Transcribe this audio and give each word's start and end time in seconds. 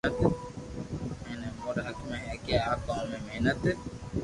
ھين 1.25 1.41
اموري 1.49 1.81
حق 1.87 1.99
ھي 2.09 2.35
ڪي 2.45 2.53
امي 2.55 2.61
آ 2.71 2.73
ڪوم 2.85 3.09
محنت 3.25 3.61